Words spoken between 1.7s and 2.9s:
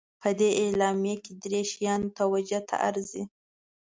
شیان توجه ته